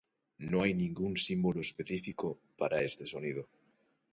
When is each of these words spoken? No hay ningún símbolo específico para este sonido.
No 0.39 0.63
hay 0.63 0.73
ningún 0.73 1.15
símbolo 1.15 1.61
específico 1.61 2.39
para 2.57 2.81
este 2.81 3.05
sonido. 3.05 3.47